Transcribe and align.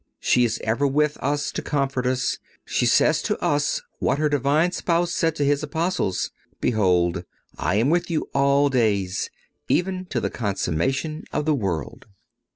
She 0.19 0.43
is 0.43 0.59
ever 0.63 0.87
with 0.87 1.15
us 1.17 1.51
to 1.51 1.61
comfort 1.61 2.07
us. 2.07 2.39
She 2.65 2.87
says 2.87 3.21
to 3.21 3.39
us 3.39 3.83
what 3.99 4.17
her 4.17 4.29
Divine 4.29 4.71
Spouse 4.71 5.11
said 5.11 5.35
to 5.35 5.45
His 5.45 5.61
Apostles: 5.61 6.31
"Behold, 6.59 7.23
I 7.55 7.75
am 7.75 7.91
with 7.91 8.09
you 8.09 8.27
all 8.33 8.69
days, 8.69 9.29
even 9.67 10.05
to 10.05 10.19
the 10.19 10.31
consummation 10.31 11.25
of 11.31 11.45
the 11.45 11.53
world." 11.53 12.07